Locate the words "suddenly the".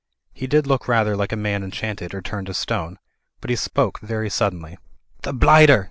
4.31-5.31